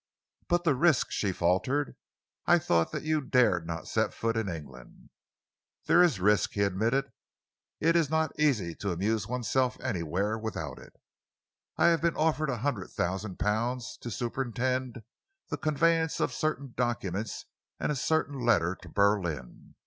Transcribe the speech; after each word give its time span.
"But 0.47 0.63
the 0.63 0.73
risk!" 0.73 1.11
she 1.11 1.31
faltered. 1.31 1.95
"I 2.47 2.57
thought 2.57 2.91
that 2.91 3.03
you 3.03 3.21
dared 3.21 3.67
not 3.67 3.87
set 3.87 4.15
foot 4.15 4.35
in 4.35 4.49
England." 4.49 5.11
"There 5.85 6.01
is 6.01 6.19
risk," 6.19 6.53
he 6.53 6.63
admitted. 6.63 7.11
"It 7.79 7.95
is 7.95 8.09
not 8.09 8.31
easy 8.39 8.73
to 8.77 8.91
amuse 8.91 9.27
oneself 9.27 9.79
anywhere 9.79 10.39
without 10.39 10.79
it. 10.79 10.95
I 11.77 11.89
have 11.89 12.01
been 12.01 12.17
offered 12.17 12.49
a 12.49 12.57
hundred 12.65 12.89
thousand 12.89 13.37
pounds 13.37 13.95
to 13.97 14.09
superintend 14.09 15.03
the 15.49 15.57
conveyance 15.57 16.19
of 16.19 16.33
certain 16.33 16.73
documents 16.75 17.45
and 17.79 17.91
a 17.91 17.95
certain 17.95 18.39
letter 18.39 18.73
to 18.81 18.89
Berlin. 18.89 19.75